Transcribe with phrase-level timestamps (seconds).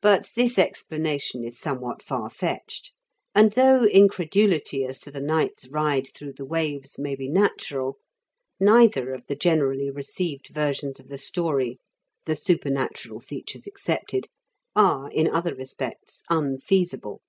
[0.00, 2.94] But this explanation is somewhat far fetched;
[3.34, 7.98] and, though incredulity as to the knight's ride through the waves may be natural,
[8.58, 11.78] neither of the generally received versions of the story
[12.24, 14.28] (the supernatural features excepted)
[14.74, 17.20] are in other respects unfeasible.